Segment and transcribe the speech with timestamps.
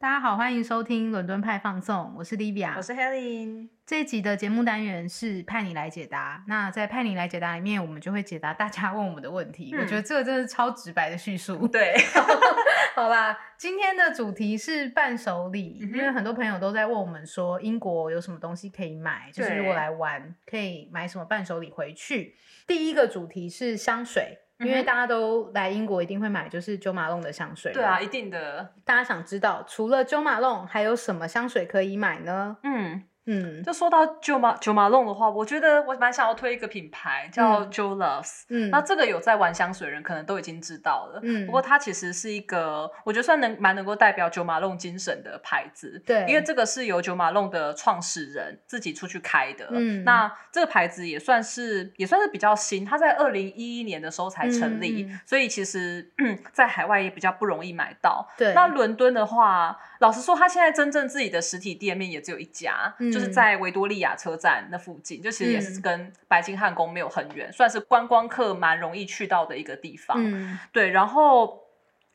[0.00, 3.68] 大家好，欢迎收听伦敦派放送，我是 Livia，我是 Helen。
[3.84, 6.42] 这一集的节目单元是派你来解答。
[6.48, 9.76] 那在派你来解答里面，我们就会解答大家问我们的问题。
[9.78, 11.68] 我觉得这个真的是超直白的叙述。
[11.68, 11.94] 对，
[12.96, 22.34] 好啦，今天的主题是伴手礼，因为很多朋友都在问我们说，英国有什么东西可以买，就是如果来玩可以买什么伴手礼回去。
[22.66, 24.38] 第一个主题是香水。
[24.60, 27.72] 因为大家都来英国，一定会买就是九马龙的香水。
[27.72, 28.72] 对啊，一定的。
[28.84, 32.56] 大家想知道，除了九马龙，还有什么香水可以买呢？
[32.62, 33.02] 嗯。
[33.26, 38.44] 嗯，就说到九马九马龙的话，我觉得我蛮想要推一个品牌叫 Jo Loves。
[38.48, 41.20] 嗯，那这个有在玩香水人可能都已经知道了。
[41.22, 46.02] 嗯，不过它其实是一个我觉得算能蛮能够代表九马龙精神的牌子。
[46.06, 49.68] 对，因为这个是由九马龙的创始人自己出去开的。
[49.70, 56.10] 嗯，那这个牌子也算是也算是比较新，它在二零一一年的时候才成立，所以其实
[56.52, 58.28] 在海外也比较不容易买到。
[58.36, 62.92] 对，那伦敦的话，老实说，他现在真正自己的实体店面也只有一家。
[62.98, 63.12] 嗯。
[63.20, 70.18] 是在维多利亚车站那附近，就其实也是跟白金汉宫没有很远，算是观光客蛮容易去到的一个地方。
[70.72, 71.62] 对，然后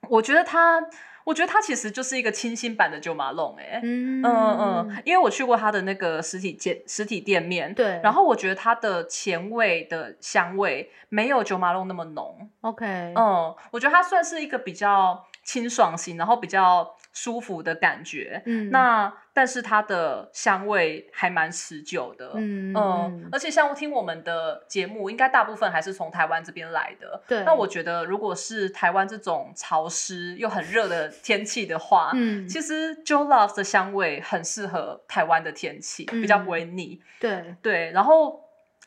[0.10, 0.84] 我觉得他，
[1.24, 12.50] 我觉得它其实就是一个清新版的九马龙，哎，嗯嗯，因为我去过它的那个实体店实体店面，对，然后我觉得它的前味的香味没有九马龙那么浓。
[12.62, 16.94] OK，嗯，我觉得它算是一个比较清爽型，然后比较。
[17.16, 27.42] 舒服的感觉，嗯，那但是它的香味还蛮持久的，嗯嗯，而且像听我们的节目，应该大部分还是从台湾这边来的，对。
[27.46, 37.92] 那我觉得，如果是台湾这种潮湿又很热的天气的话，嗯，其实 Jo Love 的香味很适合台湾的天气，比较不会腻，对对。
[37.92, 38.44] 然后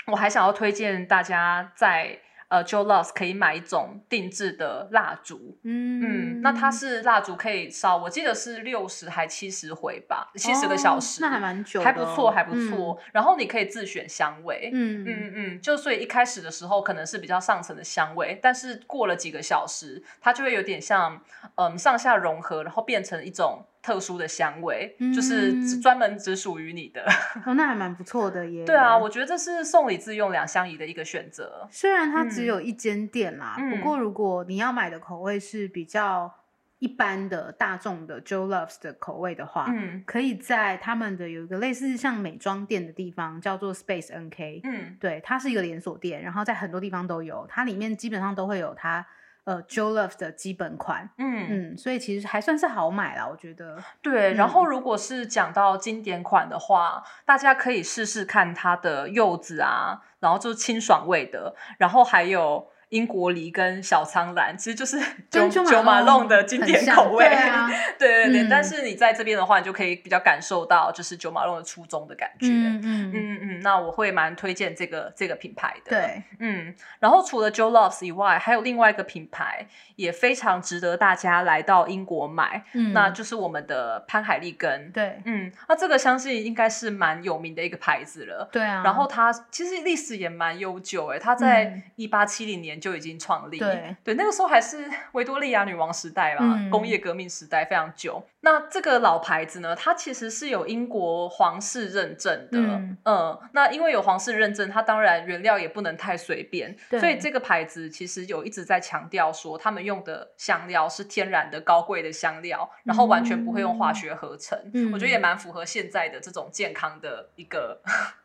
[0.07, 2.19] 我还想要推荐大家在。
[2.49, 12.99] 呃，Jo Loves 可以买一种定制的蜡烛，嗯嗯，那它是蜡烛可以烧，我记得是六十还七十回吧，七十个小时，那还蛮久，还不错，还不错。
[13.13, 21.21] 然后你可以自选香味，嗯嗯嗯，就所以一开始的时候可能是比较上层的香味，但是过了几个小时，它就会有点像
[21.57, 23.65] 嗯上下融合，然后变成一种。
[23.81, 27.03] 特殊的香味，就是专门只属于你的
[27.47, 28.65] 哦，那还蛮不错的耶。
[28.65, 31.67] 对啊，我觉得这是送礼自用两相宜的一个选择。
[31.71, 36.33] 虽然它只有一间店啦，不过如果你要买的口味是比较
[36.81, 49.07] 一般的大众的 Joe Loves 的口味的话，嗯，可以在他们的有一个类似像美妆店的地方叫做 Space NK，嗯，对，它是一个连锁店，然后在很多地方都有，它里面基本上都会有它。
[49.49, 53.83] 呃，Jo Love 的基本款，嗯嗯，所以其实还算是好买啦，我觉得。
[54.03, 62.69] 对，然后如果是讲到经典款的话，大家可以试试看它的柚子啊，然后就是清爽味的，然后还有。
[62.91, 64.99] 英国梨跟小苍兰其实就是
[65.31, 67.29] 九九马龙的经典口味，
[67.99, 68.49] 对对对。
[68.49, 72.47] 但是你在这边的话，你就可以比较感受到就是九马龙的初衷的感觉。
[72.49, 73.61] 嗯嗯嗯嗯。
[73.61, 75.91] 那我会蛮推荐这个这个品牌的。
[75.91, 76.75] 对，嗯。
[76.99, 79.67] 然后除了 Joe Loves 以外，还有另外一个品牌
[79.97, 84.91] 也非常值得大家来到英国买，嗯那就是我们的潘海利根。
[84.93, 85.53] 对，嗯。
[85.69, 88.49] 那这个相信应该是蛮有名的一个牌子了。
[88.51, 88.83] 对啊。
[88.83, 92.78] 然后它其实历史也蛮悠久哎，它在一八七零年。
[92.81, 98.23] 就已经创立，对对，那个时候还是 维多利亚女王时代吧，工业革命时代非常久。
[98.41, 102.59] 那这个老牌子呢，它其实是有英国皇室认证的，
[103.05, 114.59] 嗯，那因为有皇室认证，它当然原料也不能太随便，所以这个牌子其实有一直在强调说，他们用的香料是天然的高贵的香料，然后完全不会用化学合成。
[114.73, 117.83] 嗯我觉得也蛮符合现在的这种健康的一个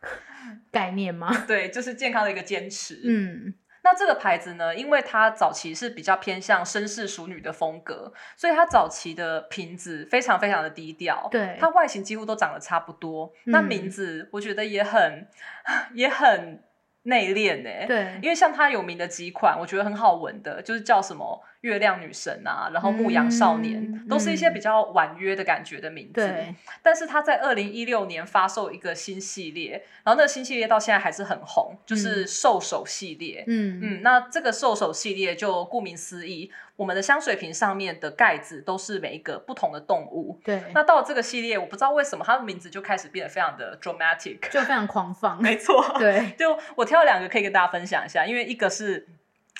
[0.72, 1.35] 概念吗？
[1.47, 3.02] 对，就是健康的一个坚持。
[3.03, 3.53] 嗯。
[3.83, 4.73] 那这个牌子呢？
[4.73, 11.27] 因为它早期是比较偏向绅士淑女的风格，所以它早期的瓶子非常非常的低调。
[11.29, 13.31] 对，它外形几乎都长得差不多。
[13.45, 15.27] 那名字我觉得也很
[15.93, 16.63] 也很
[17.03, 17.85] 内敛呢。
[17.85, 21.43] 对，因为像它有名的几款，我觉得很好闻的，就是叫什么。
[21.63, 26.13] 月亮女神啊，然后牧羊少年，都是一些比较婉约的感觉的名字。
[26.15, 33.45] 对，但是他在二零一六年发售一个新系列，然后那个新系列到现在还是很红，就是兽首系列。
[33.47, 40.37] 嗯嗯，那这个兽首系列就顾名思义，我们的香水瓶上面的盖子都是每一个不同的动物。
[40.43, 45.39] 对，那到了这个系列，我不知道为什么它的名字就开始变得非常的 dramatic，就非常狂放。
[45.41, 49.07] 没错，对，就我挑了两个可以跟大家分享一下，因为一个是。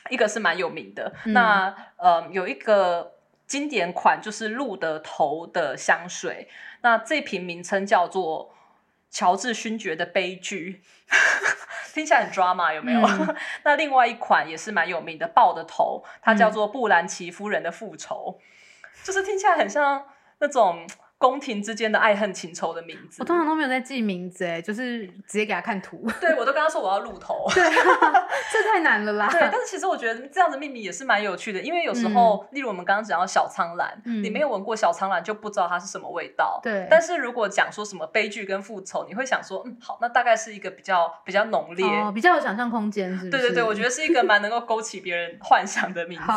[0.10, 3.14] 一个是蛮有名的，那呃有一个
[3.48, 6.50] 经典款就是鹿的头的香水，
[6.82, 8.54] 那这瓶名称叫做
[9.10, 10.82] 乔治勋爵的悲剧，
[11.94, 13.02] 听起来很 drama 有没有？
[13.64, 18.40] 那另外一款也是蛮有名的豹的头，它叫做布兰奇夫人的复仇，
[19.04, 20.06] 就是听起来很像
[20.40, 20.88] 那种
[21.24, 23.22] 宫廷之间的爱恨情仇的名字。
[23.22, 26.06] 我通常都没有在记名字，哎，就是直接给他看图。
[26.20, 27.50] 对，我都跟他说我要鹿头。
[27.54, 27.64] 对，
[28.52, 29.30] 这太难了啦。
[29.32, 36.60] 对，但是其实我觉得这样的命名也是蛮有趣的，因为有时候，例如我们刚刚讲到小苍兰，你没有闻过小苍兰就不知道它是什么味道。
[36.62, 36.86] 对。
[36.92, 43.30] 但是如果讲说什么悲剧跟复仇，你会想说，嗯，好，那大概是一个比较比较浓烈，比较有想象空间，是？
[43.30, 46.28] 对对对，我觉得是一个蛮能够勾起别人幻想的名字。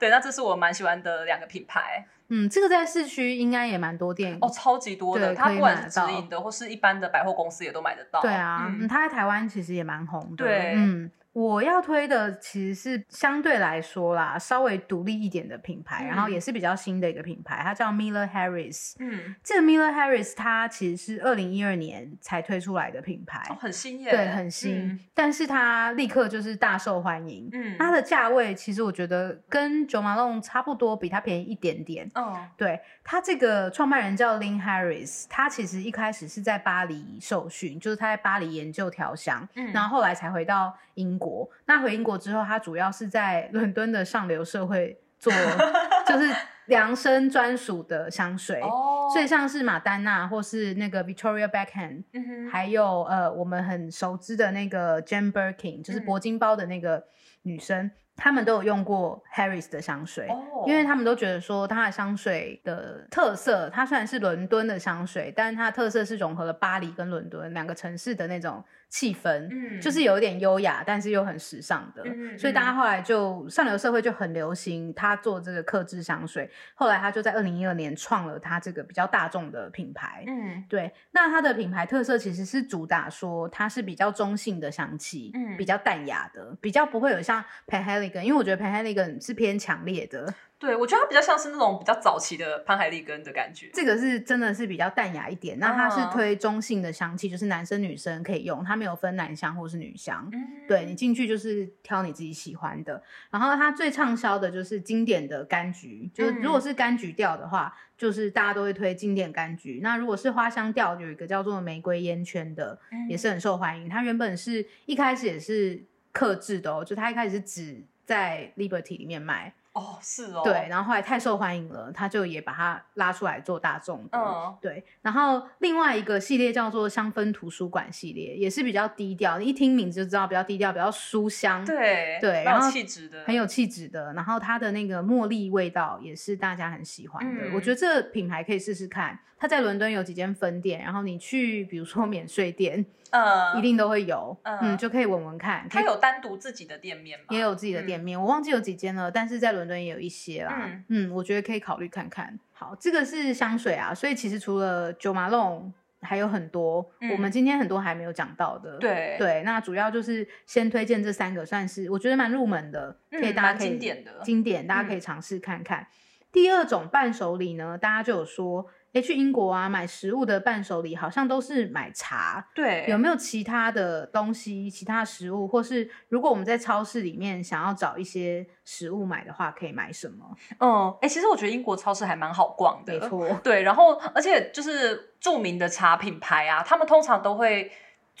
[0.00, 2.06] 对，那这是我蛮喜欢的两个品牌。
[2.34, 8.22] 嗯，这个在市区应该也蛮多店哦，超级多的，它不管是直营的或是一般的百货公司也都买得到。
[8.22, 10.44] 对啊，嗯，它在台湾其实也蛮红的。
[10.44, 11.10] 对，嗯。
[11.32, 18.92] 我要推的其实是相对来说啦，稍微独立一点的品牌，然后也是比较新的一个品牌，它叫 Miller Harris。
[18.98, 24.10] 嗯，这个 Miller Harris 它其实是二零一二年才推出来的品牌，哦很新耶。
[24.10, 27.48] 对，很新，但是它立刻就是大受欢迎。
[27.50, 32.06] 嗯，它的价位其实我觉得跟九马龙差不多，比它便宜一点点。
[32.14, 41.18] 哦，对，它这个创办人叫 Lin Harris，他其实一开始是在巴黎受训，就是他在巴黎研究调香，嗯，然后后来才回到英。
[41.22, 41.48] 国。
[41.66, 45.32] 那回英国之后，他主要是在伦敦的上流社会做，
[46.06, 46.34] 就是
[46.66, 49.08] 量身专属的香水，哦。
[49.12, 52.02] 所以像是马丹娜或是那个 Victoria Beckham，
[52.50, 57.04] 还有呃我们很熟知的那个 Jane Birkin，就是铂金包的那个
[57.42, 60.28] 女生，他们都有用过 Harris 的香水，
[60.66, 68.64] 因为他们都觉得说它的香水的特色，它虽然是伦敦的香水，但是它的特色是融合了巴黎跟伦敦两个城市的那种。
[68.92, 72.04] 气氛，嗯，就是有一点优雅，但是又很时尚的，
[72.36, 76.50] 所以大家后来就上流社会就很流行他做这个克制香水。
[76.74, 80.92] 后来他就在二零一二年创了他这个比较大众的品牌，嗯，对。
[81.10, 90.34] 那它的品牌特色其实是主打说它是比较中性的香气，嗯，比较淡雅的，比较不会有像 Penhaligon，因为我觉得 Penhaligon 是偏强烈的。
[90.62, 93.68] 对，我觉得它比较像是那种比较早期的潘海利根的感觉。
[93.74, 100.30] 这个是真的是比较淡雅一点，那它是推中性的香气，就是男生女生可以用，它没有分男香或是女香。
[100.32, 103.02] 嗯，对你进去就是挑你自己喜欢的。
[103.28, 109.80] 然后它最畅销的就是经典的柑橘，就是如果是柑橘调的话，就是大家都会推经典柑橘。
[109.82, 112.78] 那如果是花香调，有一个叫做玫瑰烟圈的，
[113.08, 113.88] 也是很受欢迎。
[113.88, 115.82] 它原本是一开始也是
[116.12, 119.52] 克制的哦，就它一开始是只在 Liberty 里面卖。
[119.72, 124.84] 哦，是哦，对，然后后来太受欢迎了，他就也把它拉出来做大众的，嗯，对。
[125.00, 134.12] 然后另外一个系列叫做香氛图书馆系列，也是比较低调，一听名字就知道比较低调，比较书香，对对，然后气质的，很有气质的。
[134.12, 139.18] 然后它的那个茉莉味道也是大家很喜欢的，我觉得这品牌可以试试看。
[139.42, 142.86] 它在伦敦有几间分店，然后你去比如说免税店。
[143.10, 145.66] 嗯，一定都会有，嗯，就可以闻闻看。
[145.68, 147.26] 它有单独自己的店面吗？
[147.30, 150.80] 也有自己的店面，我忘记有几间了，但是在伦敦也有一些啦。
[150.88, 152.38] 嗯，我觉得可以考虑看看。
[152.52, 158.78] 好，这个是香水啊，所以其实除了九马龙，还有很多，我们今天很多还没有讲到的。
[158.78, 165.86] 对对，那主要就是先推荐这三个，算是我觉得蛮入门的，可以大家可以经典的，经典大家可以尝试看看。
[166.32, 168.70] 第二种伴手礼呢，大家就有说。
[168.92, 172.46] 哎，去英国啊，买食物的伴手礼好像都是买茶。
[172.54, 180.36] 对，有没有其他的东西、其他食物，或是如果我们在超市里面想要找一些食物买的话，可以买什么？
[180.58, 182.92] 嗯，哎，其实我觉得英国超市还蛮好逛的。
[182.92, 187.70] 没错，对，然后而且就是著名的茶品牌啊，他们通常都会。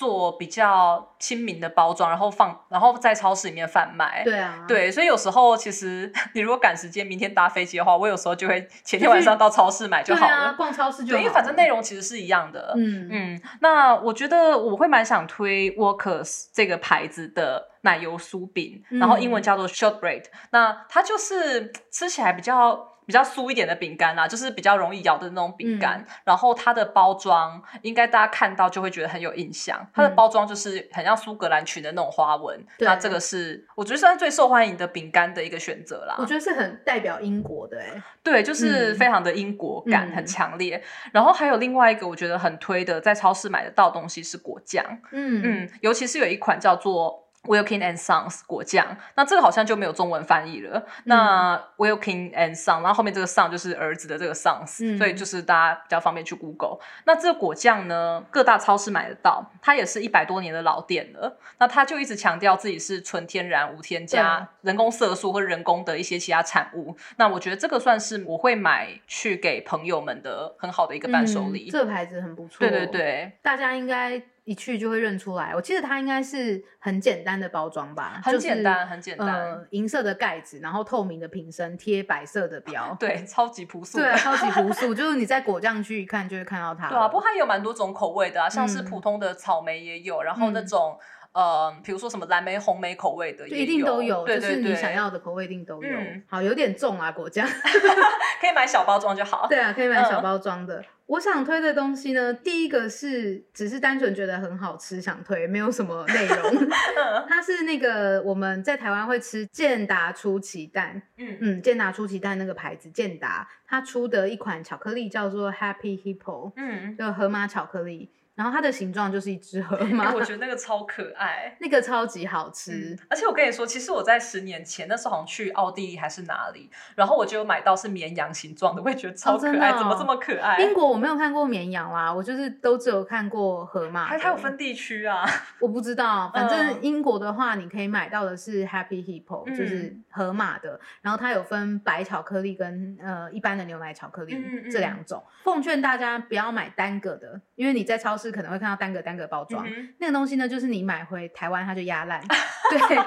[0.02, 4.24] 做比较亲民的包装，然后放，然后在超市里面贩卖。
[4.24, 10.54] 对啊，对，所以有时候其实 你如果赶时间，明天搭飞机的话，我有时候就会前天晚上到超市买就好了。
[10.54, 12.74] 逛超市就因为反正内容其实是一样的。
[12.76, 20.24] 嗯嗯，那我觉得我会蛮想推 Workers 这个牌子的奶油酥饼，然后英文叫做 Shortbread。
[20.50, 22.91] 那它就是吃起来比较。
[23.12, 26.02] 比较酥一点的饼干啦，就是比较容易咬的那种饼干。
[26.24, 29.86] 然后它的包装，应该大家看到就会觉得很有印象。
[29.92, 32.58] 它的包装就是很像苏格兰裙的那种花纹。
[32.78, 36.14] 那这个是我觉得算是最受欢迎的饼干的一个选择啦。
[36.16, 38.02] 我觉得是很代表英国的哎。
[38.22, 40.82] 对，就是非常的英国感很强烈。
[41.12, 44.82] 然后还有另外一个我觉得很推的，在超市买得到东西是果酱。
[45.10, 47.21] 嗯嗯，尤其是有一款叫做。
[47.44, 50.86] Wilkin and Sons 果酱，那这个好像就没有中文翻译了。
[51.04, 56.78] 那 Wilkin and Sons，然后后面这个 Son 就是儿子的这个 Sons，所以就是大家比较方便去 Google。
[57.04, 61.36] 那这个果酱呢，各大超市买得到，它也是一百多年的老店了。
[61.58, 66.96] 那它就一直强调自己是纯天然、无添加人工色素或人工的一些其他产物。
[67.16, 71.68] 那我觉得这个算是我会买去给朋友们的很好的一个伴手礼。
[71.70, 74.22] 这个牌子很不错，对对对，大家应该。
[74.44, 75.54] 一去就会认出来。
[75.54, 79.28] 我记得它应该是很简单的包装吧，很简单，很简单。
[79.28, 83.98] 呃，银色的盖子，然后透明的瓶身，贴白色的标， 对，超级朴素。
[83.98, 86.88] 对，超级朴素，就是你在果酱区一看就会看到它。
[86.90, 90.98] 对啊，不过它有蛮多种口味的啊，像是普通的草莓也有，然后那种。
[91.32, 95.98] 呃，比如说什么蓝莓、红莓口味的，一定都有，就是你想要的口味一定都有。
[96.26, 97.46] 好，有点重啊，果酱，
[98.40, 99.46] 可以买小包装就好。
[99.48, 100.84] 对啊，可以买小包装的。
[101.06, 106.68] 我想推的东西呢，第一个是只是单纯觉得很好吃，想推，没有什么内容。
[107.28, 118.10] 它是那个我们在台湾会吃健达出奇蛋，嗯嗯，健达出奇蛋那个牌子健达，它出的一款巧克力叫做 Happy Hippo，嗯，就河马巧克力。
[118.42, 122.98] 然后它的形状就是一只河马，我觉得那个超可爱， 那个超级好吃。
[123.08, 130.58] 而且我跟你说，其实我在十年前那时候好像去奥地利还是哪里，然后我就有买到是绵羊形状的，我也觉得超可爱，怎么这么可爱？
[130.58, 134.06] 英国我没有看过绵羊啦，我就是都只有看过河马。
[134.06, 135.24] 还它有分地区啊？
[135.60, 140.80] 我不知道，反正英国的话，你可以买到的是 Happy Hippo，就是河马的。
[141.00, 144.36] 然后它有分白巧克力跟呃一般的牛奶巧克力
[144.68, 145.22] 这两种。
[145.44, 149.02] 奉劝大家不要买单个的，因为你在超市可能会看到单个。
[149.02, 149.66] 单个包装
[149.98, 152.22] 那个东西呢，就是你买回台湾它就压烂，
[152.70, 152.98] 对，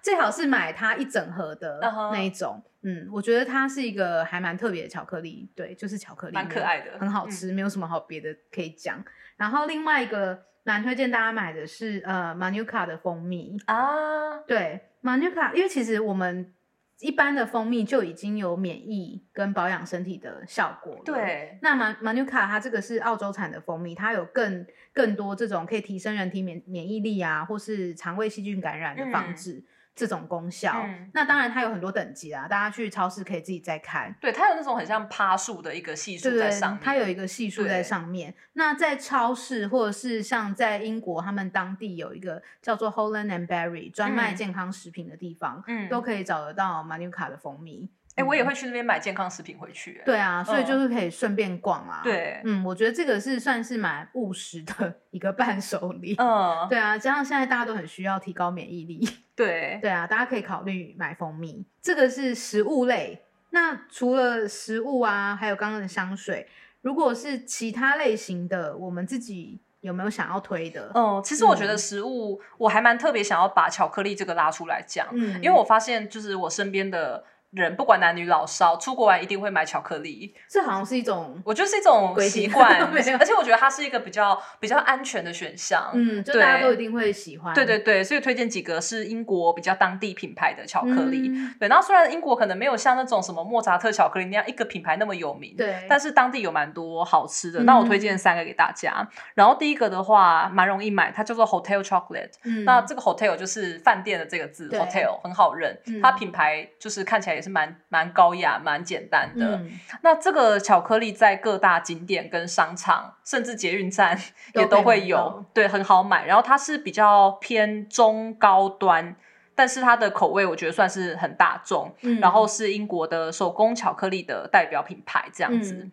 [0.00, 1.80] 最好是买它一整盒的
[2.12, 2.62] 那一种。
[2.82, 9.04] 嗯，我觉得它是一个还蛮特别的巧克力，对，就是巧克力，蛮可爱的，很好吃，没有什么好别的可以讲。
[9.36, 16.54] 然后另外一个蛮推荐大家买的是呃 Manuka 的蜂蜜啊，对，Manuka，因为其实我们。
[17.02, 21.02] 一般的蜂蜜就已经有免疫跟保养身体的效果了。
[21.04, 29.62] 对，那马马纽卡它这个是澳洲产的蜂蜜，它有更更多这种可以提升人体免免疫力啊，或是肠胃细菌感染的防治。
[29.94, 30.74] 这种功效，
[31.12, 34.14] 那当然它有很多等级啦，大家去超市可以自己再看。
[34.20, 38.34] 对，它有那种很像趴树的一个系数在上面，它有一个系数在上面。
[38.54, 47.90] 那在超市或者是像在英国，他们当地有一个叫做 Holland and Berry 专卖健康食品的地方，嗯，都可以找得到马纽卡的蜂蜜。
[48.14, 50.02] 哎，我也会去那边买健康食品回去。
[50.04, 52.02] 对啊，所以就是可以顺便逛啊。
[52.04, 56.14] 对，嗯，我觉得这个是算是蛮务实的一个伴手礼。
[56.18, 59.08] 嗯，对啊，加上现在大家都很需要提高免疫力。
[59.34, 61.64] 对，对啊，大家可以考虑买蜂蜜。
[61.80, 63.22] 这个是食物类。
[63.48, 66.46] 那除了食物啊，还有刚刚的香水，
[66.82, 70.92] 如果是其他类型的，我们自己有没有想要推的？
[70.94, 77.24] 嗯，其实我觉得食物，我还蛮特别想要把巧克力这个拉出来讲，嗯，因为我发现就是我身边的。
[77.52, 80.34] 人不管男女老少，出国玩一定会买巧克力。
[80.48, 85.90] 这好像是一种，我觉得是一种习惯， 而且我觉得它是一个比较比较安全的选项。
[85.92, 87.54] 嗯，就大家都一定会喜欢。
[87.54, 91.30] 对对对，所以推荐几个是英国比较当地品牌的巧克力。
[91.60, 97.62] 对，然后虽然英国可能没有像那种什么莫扎特巧克力那样一个品牌那么有名，对，但是当地有蛮多好吃的。
[97.64, 99.06] 那我推荐三个给大家。
[99.34, 102.30] 然后第一个的话蛮容易买，它叫做 Hotel Chocolate。
[102.44, 105.78] 嗯，那这个 Hotel 就是饭店的这个字，Hotel 很好认。
[106.02, 109.60] 它品牌就是看起来也是蛮蛮高雅、蛮简单的。
[110.02, 114.16] 那这个巧克力在各大景点、跟商场，甚至捷运站
[114.54, 116.24] 也都会有，对，很好买。
[116.24, 119.16] 然后它是比较偏中高端，
[119.56, 121.92] 但是它的口味我觉得算是很大众。
[122.20, 125.90] 然后是英国的手工巧克力的代表品牌这样子。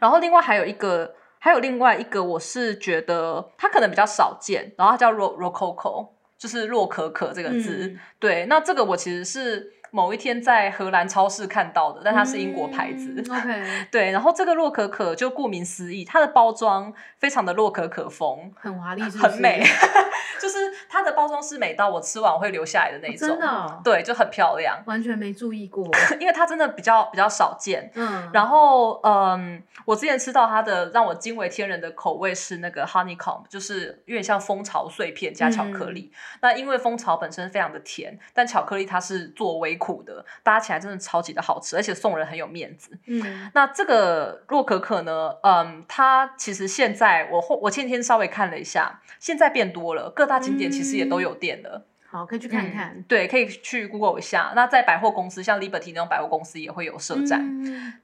[0.00, 4.72] 然后另外还有一个，还有另外一个，我是觉得它可能比较少见。
[4.78, 7.94] 然后它叫 ro rococo，就是洛可可这个字。
[8.18, 9.74] 对，那这个我其实是。
[9.94, 13.24] 某一天在荷兰超市看到的，但它是英国牌子。
[13.30, 19.62] OK， 对，然后这个洛可可就顾名思义，它的包装非常的洛可可风，很华丽，很美，
[20.42, 20.56] 就是
[20.88, 27.88] 它的包装是美到我吃完会留下来的那种，真的，对，就很漂亮，完全没注意过， 因为它真的比较比较少见。
[27.94, 36.10] 嗯，然后嗯，我之前吃到它的让我惊为天人的口味是那个 honeycomb，就是有点像蜂巢碎片加巧克力。
[36.42, 42.98] 那因为蜂巢本身非常的甜，但巧克力它是作为苦的搭起来真的超级的好吃，而且送人很有面子。
[43.06, 45.34] 嗯，那这个洛可可呢？
[45.42, 51.86] 嗯，它其实现在我我前几天稍微看了一下，现在变多了，各大景点其实也都有店了。
[52.06, 53.02] 好，可以去看看。
[53.08, 54.52] 对，可以去 Google 一下。
[54.54, 57.42] 那在百货公司，像 Liberty 那种百货公司也会有设展。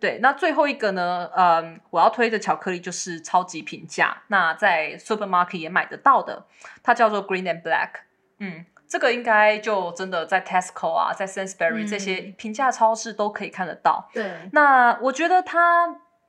[0.00, 1.30] 对，那最后一个呢？
[1.36, 6.44] 嗯，我要推的巧克力就是超级平价，那在 Supermarket 也买得到的，
[6.82, 7.90] 它叫做 Green and Black。
[8.38, 8.66] 嗯。
[8.90, 14.10] 这个应该就真的在 Tesco 啊，在 Sainsbury 这些平价超市都可以看得到。
[14.12, 15.86] 对，那我觉得它，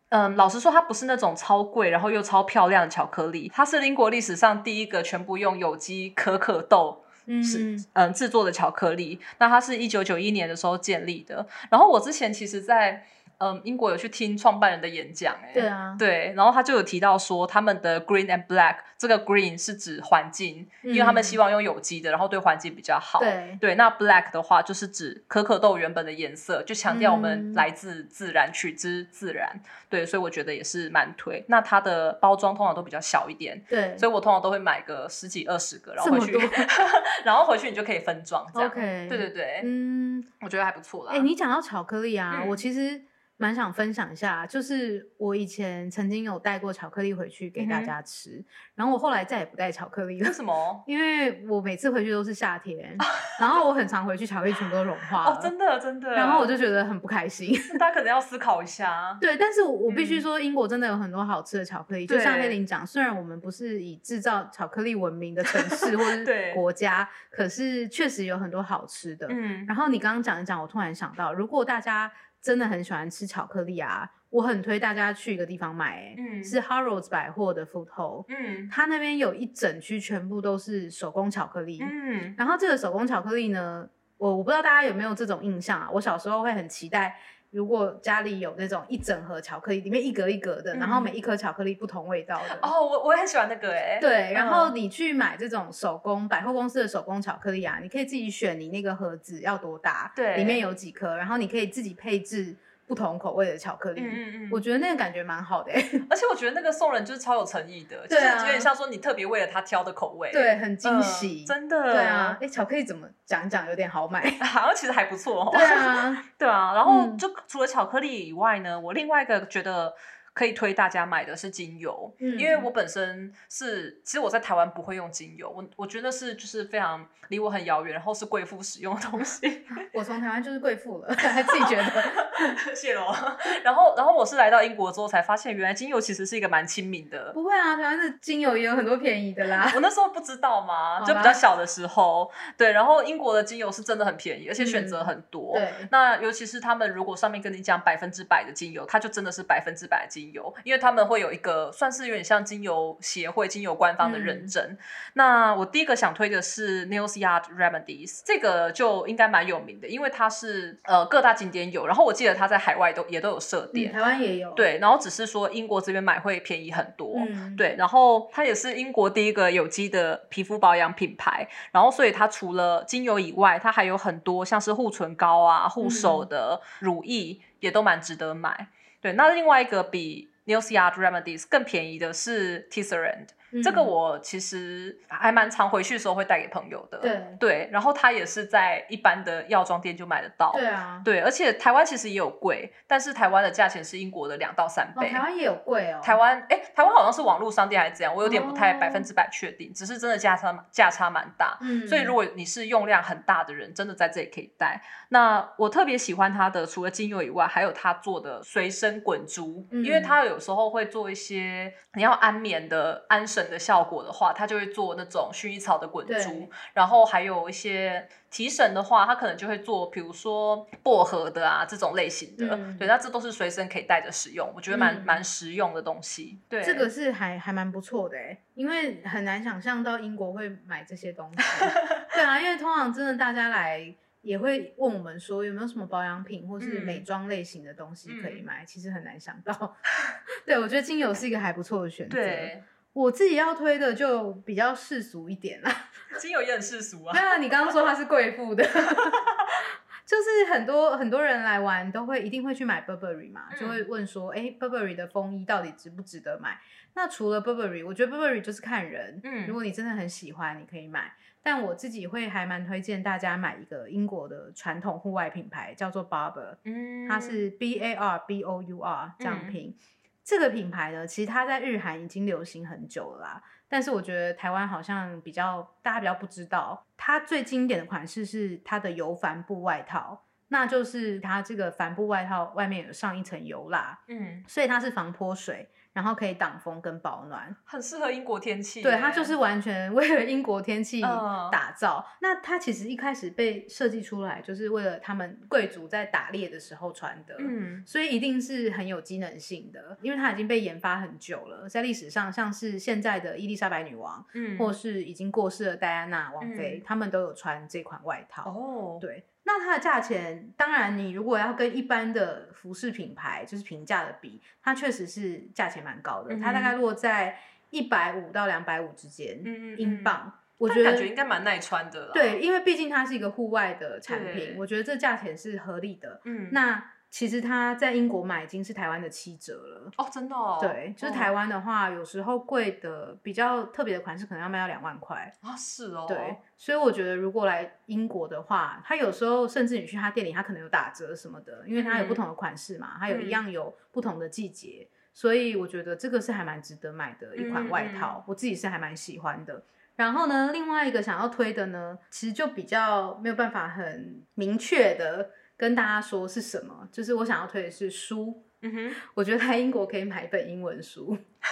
[0.09, 3.51] 嗯，老实说，它不是那种超贵，然后又超漂亮的巧克力。
[3.51, 7.01] 它是英国历史上第一个全部用有机可可豆
[7.43, 9.19] 是嗯制作的巧克力。
[9.39, 11.43] 那它是一九九一年的时候建立的。
[11.71, 13.03] 然后我之前其实，在
[13.41, 23.19] 嗯，英国有去听创办人的演讲，哎，对啊，对，然后他就有提到说，他们的 green and black，这个 green 是指环境，因为他们希望用有机的，然后对环境比较好。
[23.19, 29.60] 对，对，那 black 的话就是指可可豆原本的颜色，就强调我们来自自然，取之自然。
[29.89, 31.43] 对，所以我觉得也是蛮推。
[31.48, 36.38] 那它的包装通常都比较小一点，对，所以我通常都会买个十几二十个，然后回去，
[37.25, 38.69] 然后回去你就可以分装这样。
[38.69, 41.12] 对对对，嗯，我觉得还不错啦。
[41.13, 43.01] 哎，你讲到巧克力啊，我其实。
[43.41, 48.43] 蛮想分享一下，就是我以前曾经有带过巧克力回去给大家吃，
[48.75, 50.27] 然后我后来再也不带巧克力了。
[50.27, 50.53] 为什么？
[50.86, 52.95] 因为我每次回去都是夏天，
[53.39, 55.31] 然后我很常回去，巧克力全部都融化了。
[55.31, 56.12] 哦，真的真的。
[56.12, 57.51] 然后我就觉得很不开心。
[57.79, 59.17] 大家可能要思考一下。
[59.19, 62.05] 对，但是我必须说，英国真的有很多好吃的巧克力。
[62.05, 69.25] 就像黑林讲，虽然我们不是以制造巧克力闻名的城市或者国家，可是确实有很多好吃的。
[69.31, 69.65] 嗯。
[69.65, 72.12] 然后你刚刚讲一讲，我突然想到，如果大家。
[72.41, 74.10] 真的很喜欢吃巧克力啊！
[74.29, 85.89] 我很推大家去一个地方买，嗯，是 Harrods 百货的 Food Hall，嗯，它那边有一整区全部都是手工巧克力，嗯，然后这个手工巧克力呢，我我不知道大家有没有这种印象啊？
[85.91, 87.19] 我小时候会很期待，
[87.51, 92.58] 如果家里有那种一整盒巧克力，里面一格一格的，然后每一颗巧克力不同味道的。
[92.62, 94.00] 哦，我我也很喜欢那个哎。
[94.00, 102.55] 对，然后你去买这种手工百货公司的手工巧克力啊，你可以自己选你那个盒子要多大，对，里面有几颗，然后你可以自己配置。
[102.88, 105.71] 不同口味的巧克力，嗯嗯嗯，我觉得那个感觉蛮好的，
[106.09, 119.93] 而且我觉得那个送人就是超有诚意的，就是有点像说你特别为了他挑的口味，对，很惊喜，真的，对啊，哎，巧克力怎么讲讲有点好买， 好像其实还不错，对啊， 对啊，然后就除了巧克力以外呢，我另外一个觉得。
[120.33, 129.65] 可以推大家买的是精油，因为我本身是，其实我在台湾不会用精油，我我觉得是就是非常离我很遥远，然后是贵妇使用的东西。
[129.93, 132.03] 我从台湾就是贵妇了，还自己觉得，
[132.73, 133.13] 谢喽。
[133.61, 137.33] 然后然后我是来到英国之后才发现，原来精油其实是一个蛮亲民的。
[137.33, 139.69] 不会啊，台湾的精油也有很多便宜的啦。
[139.75, 142.71] 我那时候不知道嘛，就比较小的时候，对。
[142.71, 145.57] 然后英国的精油是真的很便宜，而且选择很多。
[145.57, 145.69] 对。
[145.91, 150.21] 那尤其是他们如果上面跟你讲百分之百的精油，它就真的是百分之百的精。
[150.22, 154.77] 精油，因为他们会有一个算是有点像精油协会、精油官方的认证。
[155.14, 164.51] 那我第一个想推的是 Neil's Yard Remedies，这个就应该蛮有名的，因为它是呃各大景点有，然后我记得它在海外都也都有设店，台湾也有。
[164.51, 167.16] 对，然后只是说英国这边买会便宜很多。
[167.57, 178.68] 对，然后它也是英国第一个有机的皮肤保养品牌，然后所以它除了精油以外，它还有很多像是护唇膏啊、护手的乳液，也都蛮值得买。
[179.01, 183.29] 对，那另外一个比 n e w s Yard Remedies 更便宜的是 Tisserand。
[183.64, 204.81] 这个我其实还蛮常回去的时候会带给朋友的，对对，然后它也是在一般的药妆店就买得到，对啊，对，而且台湾其实也有贵，但是台湾的价钱是英国的两到三倍，台湾也有贵哦，台湾哎，台湾好像是网络商店还是怎样，我有点不太百分之百确定，只是真的价差价差蛮大，嗯，所以如果你是用量很大的人，真的在这里可以带。
[205.09, 213.40] 那我特别喜欢它的，除了精油以外，还有它做的随身滚珠，因为它有时候会做一些你要安眠的安神。
[213.49, 222.47] 的效果的话，它就会做那种薰衣草的滚珠，然后还有一些提神的话，它可能就会做，比如说薄荷的啊这种类型的。
[222.77, 226.39] 对，那这都是随身可以带着使用，我觉得蛮蛮实用的东西。
[226.49, 231.43] 对，这个是还还蛮不错的哎，因为很难想象到英国会买这些东西。
[232.13, 233.95] 对啊，因为通常真的大家来。
[234.21, 239.75] 也会问我们说有没有什么保养品或是美妆类型的东西可以买，其实很难想到。
[240.45, 242.19] 对，我觉得精油是一个还不错的选择。
[242.19, 242.61] 对。
[242.93, 247.13] 我自己要推的就比较世俗一点啦，精油也很世俗啊。
[247.13, 248.63] 对啊，你刚刚说它是贵妇的，
[250.05, 256.59] 就是很多很多人来玩都会一定会去买 Burberry 嘛，就会问说，哎，Burberry 的风衣到底值不值得买？
[256.93, 261.13] 那除了 Burberry，我觉得 Burberry 就是看人，嗯，如果你真的很喜欢，你可以买。
[261.43, 269.75] 但我自己会还蛮推荐大家买一个英国的传统户外品牌，叫做 Barbour，嗯，它是 B A R B O U R 这样拼。
[270.24, 273.44] 这个品牌呢，其实它在日韩已经流行很久了啦。
[273.68, 285.68] 但是我觉得台湾好像比较大家比较不知道，它最经典的款式是它的油帆布外套，那就是它这个帆布外套外面有上一层油蜡，嗯，所以它是防泼水。
[285.94, 288.81] 然后可以挡风跟保暖，很适合英国天气。
[288.81, 292.07] 对，它就是完全 为了英国天气打造。
[292.22, 297.35] 那它其实一开始被设计出来，就是为了他们贵族在打猎的时候穿的。
[297.40, 301.68] 嗯，所以一定是很有机能性的，因为它已经被研发很久了。
[301.68, 308.50] 在历史上，像是现在的伊丽莎白女王，嗯，或是已经过世的戴安娜王妃，他们都有穿这款外套。
[308.50, 309.25] 哦，对。
[309.43, 319.41] 那它的价钱，当然你如果要跟一般的服饰品牌就是平价的比，它确实是价钱蛮高的，它大概落在一百五到两百五之间，
[319.77, 320.31] 英镑。
[320.57, 322.11] 我觉得感觉应该蛮耐穿的。
[322.13, 326.21] 对，因为毕竟它是一个户外的产品，我觉得这价钱是合理的。
[326.25, 326.91] 嗯，那。
[327.11, 330.57] 其实他在英国买已经是台湾的七折了哦，真的哦。
[330.61, 335.53] 对，就是台湾的话，有时候贵的比较特别的款式，可能要卖到两万块啊。
[335.53, 336.05] 是哦。
[336.07, 349.61] 对，所以我觉得如果来英国的话，他有时候甚至你去他店里，他可能有打折什么的，因为他有不同的款式嘛，他有一样有不同的季节，所以我觉得这个是还蛮值得买的一款外套，我自己是还蛮喜欢的。
[349.97, 355.29] 然后呢，另外一个想要推的呢，其实就比较没有办法很明确的。
[355.61, 356.87] 跟大家说是什么？
[356.91, 358.43] 就是我想要推的是书。
[358.63, 361.15] 嗯哼，我觉得在英国可以买一本英文书。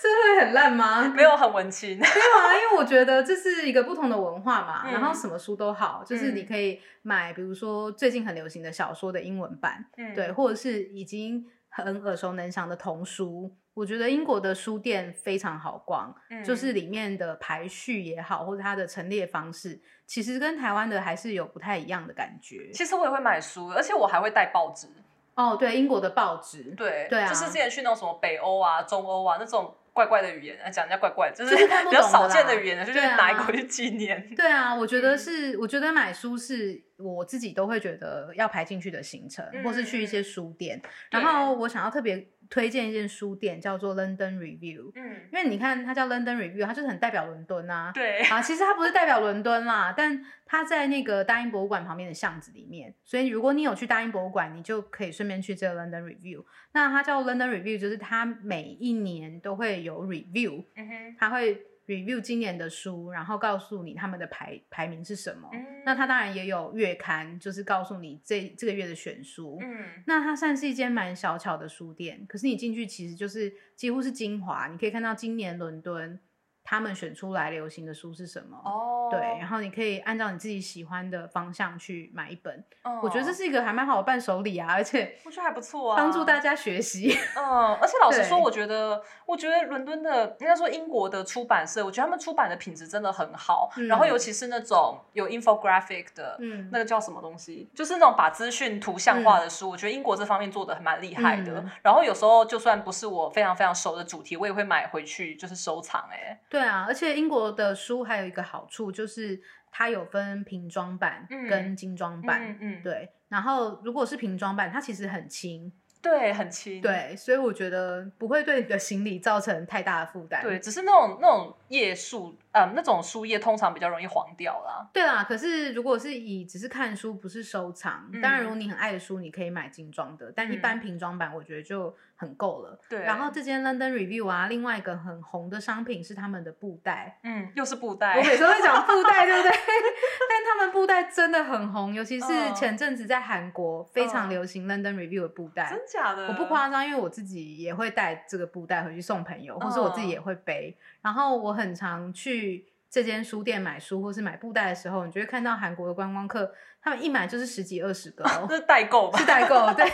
[0.00, 1.06] 这会很烂吗？
[1.14, 1.98] 没有，很文青。
[1.98, 4.90] 没有啊，因为我觉得这是一个不同的文化嘛。
[4.90, 9.84] 然后什么书都好，就是你可以买，比如说最近很流行的小说的英文版，
[10.14, 13.54] 对，或者是已经很耳熟能详的童书。
[13.74, 22.70] 我觉得英国的书店非常好逛，就是里面的排序也好，或者它的陈列方式，其实跟台湾的还是有不太一样的感觉。
[22.72, 24.86] 其实我也会买书，而且我还会带报纸。
[25.34, 34.34] 哦，对，英国的报纸，对，对啊，就是之前去那种什么北欧啊、中欧啊那种怪怪的语言，讲人家怪怪，就是比较少见的语言，就是拿一回去纪念。
[34.34, 40.82] 对啊， 我觉得是，我觉得买书是我自己都会觉得要排进去的行程，或是去一些书店。
[41.10, 42.28] 然后我想要特别。
[42.54, 47.90] 推荐一间书店叫做 London Review，嗯，因为你看它叫 London Review，它就是很代表伦敦啊。
[47.92, 56.44] 对啊，其实它不是代表伦敦啦，但它在那个大英博物馆旁边的巷子里面，所以如果你有去大英博物馆，你就可以顺便去这个 London Review。
[56.70, 61.60] 那它叫 London Review，就是它每一年都会有 review，嗯哼，它会。
[61.86, 65.50] Review 今年的书，然后告诉你他们的排排名是什么。
[65.84, 69.58] 那它当然也有月刊，就是告诉你这这个月的选书。
[69.60, 76.18] 嗯，那它算是一间蛮小巧的书店，可是你进去其实就是几乎是精华，你可以看到今年伦敦。
[76.64, 78.58] 他们选出来流行的书是什么？
[78.64, 82.64] 哦，对，然后你可以按照你自己喜欢的方向去买一本。
[82.82, 87.14] 哦，我觉得这是一个还蛮好的伴手礼啊，而且我觉得还不错啊，帮助大家学习。
[87.36, 93.70] 嗯，而且老实说，我觉得，我觉得伦敦的应该说英国的出版社，我觉得他们出版的品质真的很好。
[93.86, 101.62] 然后尤其是那种有 infographic 的，嗯，那个叫什么东西，就是那种把资讯图像化的书，我觉得英国这方面做的蛮厉害的。
[101.82, 106.08] 然后有时候就算不是我非常非常熟的主题，我也会买回去就是收藏。
[106.10, 106.40] 哎。
[106.54, 109.40] 对啊，而且英国的书还有一个好处，就是
[109.72, 112.56] 它有分瓶装版跟精装版。
[112.60, 113.10] 嗯，对。
[113.28, 115.72] 然后如果是瓶装版，它其实很轻。
[116.00, 116.82] 对，很轻。
[116.82, 120.42] 对，所以我觉得不会对你的行李造成太大的负担。
[120.42, 124.86] 对，只是那种那种页数，呃，那种书页通常比较容易黄掉啦。
[124.92, 130.30] 对啦，可是如果是以只是看书，不是收藏，当然如果你很爱的书，你可以买精装的。
[130.36, 132.78] 但一般瓶装版，我觉得就很够了。
[132.88, 133.00] 对。
[133.00, 137.18] 然后这间 London Review 啊，另外一个很红的商品是他们的布袋。
[137.22, 138.18] 嗯，又是布袋。
[138.18, 139.52] 我每次会讲布袋，对不对？
[140.28, 145.68] 但他们布袋真的很红，尤其是前阵子在韩国非常流行 London Review 的布袋。
[145.70, 150.76] 真假的，我不夸张，因为我自己也会带这个布袋回去送朋友，或是我自己也会背。
[151.02, 156.52] 然后我很常去这间书店买书，或是买布袋的时候，你就会看到韩国的观光客，
[156.84, 159.18] 他们一买就是十几二十个， 这是代购吧？
[159.18, 159.86] 是代购，对，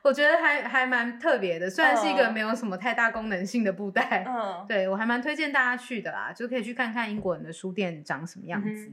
[0.00, 1.68] 我觉得还还蛮特别的。
[1.68, 8.92] 虽然是一个没有什么太大功能性的布袋，嗯，对我还蛮推荐大家去的啦，就可以去看看英国人的书店长什么样子。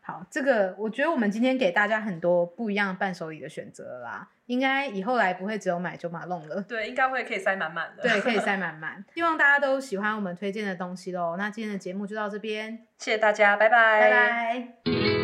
[0.00, 6.62] 好，这个我觉得我们今天给大家很多不一样的伴手礼的选择啦，应该以后来不会只有买九马弄了。
[6.62, 8.02] 对，应该会可以塞满满的。
[8.02, 9.04] 对，可以 塞满满。
[9.14, 11.36] 希望大家都喜欢我们推荐的东西喽。
[11.36, 15.21] 那今天的节目就到这边，谢谢大家，拜拜，拜拜。